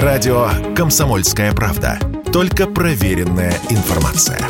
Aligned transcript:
Радио 0.00 0.48
«Комсомольская 0.74 1.52
правда». 1.52 1.98
Только 2.32 2.66
проверенная 2.66 3.52
информация. 3.68 4.40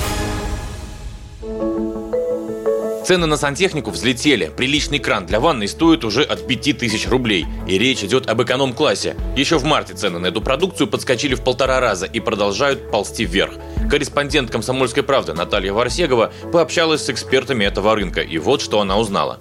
Цены 3.05 3.27
на 3.27 3.37
сантехнику 3.37 3.91
взлетели. 3.91 4.53
Приличный 4.57 5.01
кран 5.01 5.27
для 5.27 5.41
ванной 5.41 5.67
стоит 5.67 6.05
уже 6.05 6.23
от 6.23 6.47
5000 6.47 7.09
рублей. 7.09 7.45
И 7.67 7.77
речь 7.77 8.05
идет 8.05 8.31
об 8.31 8.41
эконом-классе. 8.41 9.17
Еще 9.37 9.59
в 9.59 9.65
марте 9.65 9.95
цены 9.95 10.21
на 10.21 10.27
эту 10.29 10.41
продукцию 10.43 10.87
подскочили 10.87 11.35
в 11.35 11.43
полтора 11.43 11.81
раза 11.81 12.07
и 12.07 12.21
продолжают 12.21 12.93
ползти 12.93 13.25
вверх. 13.25 13.55
Корреспондент 13.91 14.53
«Комсомольской 14.53 15.03
правды» 15.03 15.33
Наталья 15.33 15.73
Варсегова 15.73 16.33
пообщалась 16.53 17.05
с 17.05 17.11
экспертами 17.11 17.65
этого 17.65 17.97
рынка. 17.97 18.21
И 18.21 18.39
вот 18.39 18.63
что 18.63 18.81
она 18.81 18.97
узнала 18.97 19.41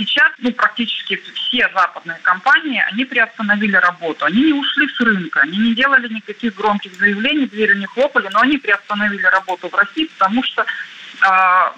сейчас 0.00 0.32
ну, 0.38 0.52
практически 0.52 1.16
все 1.34 1.68
западные 1.74 2.18
компании, 2.22 2.82
они 2.90 3.04
приостановили 3.04 3.76
работу. 3.76 4.24
Они 4.24 4.44
не 4.44 4.52
ушли 4.52 4.88
с 4.88 5.00
рынка, 5.00 5.40
они 5.40 5.58
не 5.58 5.74
делали 5.74 6.08
никаких 6.08 6.54
громких 6.54 6.94
заявлений, 6.94 7.46
дверью 7.46 7.78
не 7.78 7.86
хлопали, 7.86 8.28
но 8.32 8.40
они 8.40 8.56
приостановили 8.56 9.26
работу 9.26 9.68
в 9.68 9.74
России, 9.74 10.06
потому 10.06 10.42
что 10.42 10.62
э, 10.62 11.26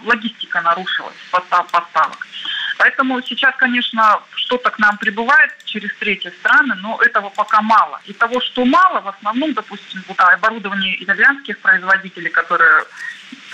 логистика 0.04 0.60
нарушилась, 0.60 1.16
постав, 1.30 1.68
поставок. 1.70 2.26
Поэтому 2.78 3.20
сейчас, 3.22 3.54
конечно, 3.56 4.20
что-то 4.34 4.70
к 4.70 4.78
нам 4.78 4.98
прибывает 4.98 5.52
через 5.64 5.94
третьи 5.96 6.30
страны, 6.40 6.74
но 6.76 7.00
этого 7.02 7.30
пока 7.30 7.60
мало. 7.60 8.00
И 8.06 8.12
того, 8.12 8.40
что 8.40 8.64
мало, 8.64 9.00
в 9.00 9.08
основном, 9.08 9.52
допустим, 9.52 10.02
оборудование 10.16 11.02
итальянских 11.02 11.58
производителей, 11.58 12.30
которые 12.30 12.84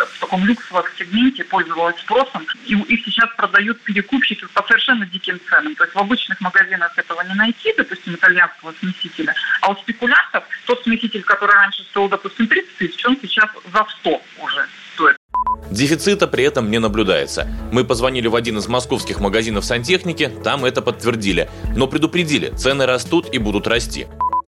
в 0.06 0.20
таком 0.20 0.44
люксовом 0.44 0.84
сегменте 0.98 1.44
пользовалась 1.44 1.98
спросом, 2.00 2.46
и 2.66 2.74
их 2.74 3.04
сейчас 3.04 3.28
продают 3.36 3.80
перекупщики 3.82 4.46
по 4.54 4.62
совершенно 4.62 5.06
диким 5.06 5.40
ценам. 5.48 5.74
То 5.74 5.84
есть 5.84 5.94
в 5.94 5.98
обычных 5.98 6.40
магазинах 6.40 6.96
этого 6.96 7.22
не 7.22 7.34
найти, 7.34 7.74
допустим, 7.76 8.14
итальянского 8.14 8.72
смесителя, 8.80 9.34
а 9.62 9.70
у 9.70 9.76
спекулянтов 9.76 10.44
тот 10.66 10.82
смеситель, 10.82 11.22
который 11.22 11.54
раньше 11.54 11.82
стоил, 11.84 12.08
допустим, 12.08 12.46
30 12.46 12.76
тысяч, 12.76 13.04
он 13.06 13.16
сейчас 13.20 13.48
за 13.72 13.86
100 14.00 14.22
уже 14.42 14.66
стоит. 14.94 15.16
Дефицита 15.70 16.26
при 16.26 16.44
этом 16.44 16.70
не 16.70 16.78
наблюдается. 16.78 17.46
Мы 17.72 17.84
позвонили 17.84 18.26
в 18.26 18.34
один 18.34 18.58
из 18.58 18.68
московских 18.68 19.20
магазинов 19.20 19.64
сантехники, 19.64 20.30
там 20.42 20.64
это 20.64 20.82
подтвердили. 20.82 21.48
Но 21.76 21.86
предупредили, 21.86 22.50
цены 22.56 22.86
растут 22.86 23.32
и 23.32 23.38
будут 23.38 23.66
расти. 23.66 24.06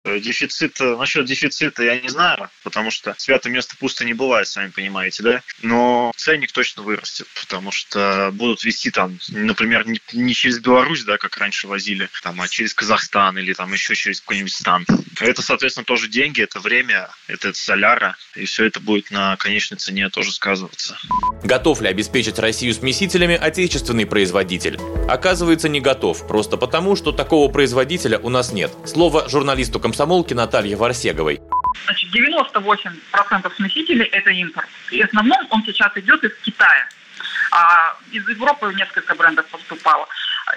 Э, 0.08 0.20
дефицит, 0.20 0.80
э, 0.80 0.96
насчет 0.96 1.26
дефицита 1.26 1.84
я 1.84 2.00
не 2.00 2.08
знаю, 2.08 2.50
потому 2.64 2.92
что 2.92 3.14
святое 3.18 3.52
место 3.52 3.76
пусто 3.78 4.06
не 4.06 4.14
бывает, 4.14 4.48
сами 4.48 4.70
понимаете, 4.70 5.22
да? 5.22 5.42
Но 5.62 6.14
ценник 6.16 6.54
точно 6.54 6.84
вырастет, 6.84 7.28
потому 7.42 7.72
что 7.72 8.30
будут 8.34 8.64
вести 8.64 8.90
там, 8.90 9.20
например, 9.30 9.86
не, 10.14 10.34
через 10.34 10.60
Беларусь, 10.60 11.04
да, 11.04 11.18
как 11.18 11.38
раньше 11.38 11.68
возили, 11.68 12.10
там, 12.24 12.40
а 12.40 12.48
через 12.48 12.74
Казахстан 12.74 13.38
или 13.38 13.52
там 13.54 13.74
еще 13.74 13.96
через 13.96 14.22
какой-нибудь 14.22 14.54
стан. 14.54 14.86
Это, 15.20 15.42
соответственно, 15.42 15.84
тоже 15.84 16.08
деньги, 16.08 16.42
это 16.42 16.60
время, 16.60 17.10
это 17.28 17.54
соляра, 17.54 18.16
и 18.36 18.46
все 18.46 18.66
это 18.66 18.80
будет 18.80 19.12
на 19.12 19.36
конечной 19.36 19.78
цене 19.78 20.10
тоже 20.10 20.32
сказываться. 20.32 20.98
Готов 21.44 21.82
ли 21.82 21.90
обеспечить 21.90 22.40
Россию 22.40 22.74
смесителями 22.74 23.36
отечественный 23.36 24.06
производитель? 24.06 24.80
Оказывается, 25.10 25.68
не 25.68 25.82
готов, 25.82 26.28
просто 26.28 26.56
потому, 26.56 26.96
что 26.96 27.12
такого 27.12 27.52
производителя 27.52 28.20
у 28.20 28.30
нас 28.30 28.54
нет. 28.54 28.72
Слово 28.86 29.28
журналисту 29.28 29.80
комсомолки 29.98 30.36
Наталье 30.36 30.76
Варсеговой. 30.76 31.40
Значит, 31.86 32.14
98% 32.14 33.56
смесителей– 33.56 34.06
это 34.12 34.30
импорт. 34.30 34.68
И 34.92 35.02
в 35.02 35.06
основном 35.08 35.40
он 35.50 35.64
сейчас 35.66 35.92
идет 35.96 36.24
из 36.24 36.36
Китая. 36.44 36.88
А 37.52 37.96
из 38.12 38.28
Европы 38.30 38.72
несколько 38.76 39.16
брендов 39.16 39.48
поступало 39.48 40.08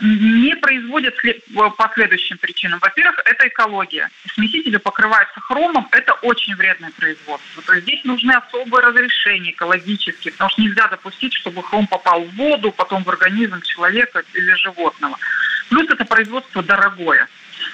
не 0.00 0.54
производят 0.56 1.14
по 1.54 1.90
следующим 1.94 2.38
причинам. 2.38 2.78
Во-первых, 2.80 3.18
это 3.24 3.48
экология. 3.48 4.08
Смесители 4.34 4.76
покрываются 4.76 5.40
хромом, 5.40 5.88
это 5.90 6.12
очень 6.22 6.54
вредное 6.54 6.92
производство. 6.92 7.62
То 7.62 7.72
есть 7.72 7.86
здесь 7.86 8.04
нужны 8.04 8.32
особые 8.32 8.86
разрешения 8.86 9.50
экологические, 9.50 10.32
потому 10.32 10.50
что 10.50 10.62
нельзя 10.62 10.86
допустить, 10.88 11.32
чтобы 11.34 11.62
хром 11.62 11.86
попал 11.86 12.22
в 12.22 12.36
воду, 12.36 12.70
потом 12.70 13.02
в 13.02 13.08
организм 13.08 13.62
человека 13.62 14.22
или 14.34 14.52
животного. 14.54 15.18
Плюс 15.70 15.90
это 15.90 16.04
производство 16.04 16.62
дорогое. 16.62 17.26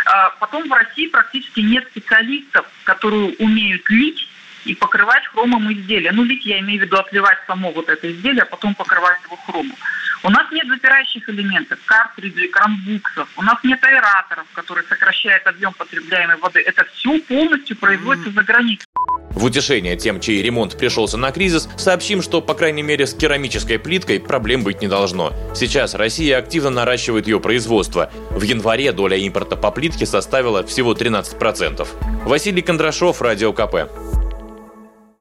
А 0.06 0.30
потом 0.38 0.68
в 0.68 0.72
России 0.72 1.08
практически 1.08 1.60
нет 1.60 1.86
специалистов, 1.88 2.64
которые 2.84 3.34
умеют 3.38 3.90
лить 3.90 4.28
и 4.64 4.74
покрывать 4.74 5.26
хромом 5.26 5.72
изделия. 5.72 6.12
Ну, 6.12 6.22
лить 6.22 6.46
я 6.46 6.60
имею 6.60 6.80
в 6.80 6.84
виду 6.84 6.96
отливать 6.96 7.38
само 7.46 7.72
вот 7.72 7.88
это 7.88 8.10
изделие, 8.10 8.42
а 8.42 8.46
потом 8.46 8.74
покрывать 8.74 9.20
его 9.24 9.36
хромом. 9.36 9.76
Запирающих 10.96 11.28
элементов, 11.28 11.78
картриджей, 11.84 12.48
кранбуксов. 12.48 13.28
У 13.36 13.42
нас 13.42 13.58
нет 13.64 13.82
аэраторов, 13.84 14.46
которые 14.54 14.82
сокращают 14.88 15.46
объем 15.46 15.74
потребляемой 15.74 16.36
воды. 16.38 16.60
Это 16.60 16.86
все 16.94 17.18
полностью 17.20 17.76
производится 17.76 18.30
за 18.30 18.42
границей. 18.42 18.86
В 19.30 19.44
утешение 19.44 19.96
тем, 19.96 20.20
чей 20.20 20.40
ремонт 20.40 20.78
пришелся 20.78 21.18
на 21.18 21.32
кризис, 21.32 21.68
сообщим, 21.76 22.22
что, 22.22 22.40
по 22.40 22.54
крайней 22.54 22.82
мере, 22.82 23.06
с 23.06 23.12
керамической 23.12 23.78
плиткой 23.78 24.20
проблем 24.20 24.64
быть 24.64 24.80
не 24.80 24.88
должно. 24.88 25.34
Сейчас 25.54 25.94
Россия 25.94 26.38
активно 26.38 26.70
наращивает 26.70 27.26
ее 27.26 27.40
производство. 27.40 28.10
В 28.30 28.40
январе 28.40 28.92
доля 28.92 29.18
импорта 29.18 29.56
по 29.56 29.70
плитке 29.70 30.06
составила 30.06 30.64
всего 30.64 30.94
13%. 30.94 31.86
Василий 32.24 32.62
Кондрашов, 32.62 33.20
Радио 33.20 33.52
КП. 33.52 34.15